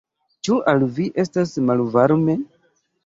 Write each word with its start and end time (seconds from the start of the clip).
Ĉu 0.47 0.55
al 0.71 0.85
vi 0.95 1.05
estas 1.25 1.53
malvarme? 1.67 2.37